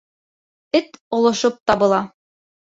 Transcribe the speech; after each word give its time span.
Эт 0.79 0.89
олошоп 1.19 1.55
табыла. 1.69 2.01